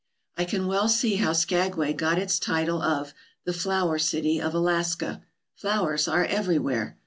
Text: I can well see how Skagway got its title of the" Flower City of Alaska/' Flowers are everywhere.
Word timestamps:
I 0.35 0.45
can 0.45 0.65
well 0.65 0.89
see 0.89 1.17
how 1.17 1.31
Skagway 1.33 1.93
got 1.93 2.17
its 2.17 2.39
title 2.39 2.81
of 2.81 3.13
the" 3.45 3.53
Flower 3.63 3.99
City 3.99 4.41
of 4.41 4.53
Alaska/' 4.53 5.21
Flowers 5.55 6.07
are 6.07 6.25
everywhere. 6.25 6.97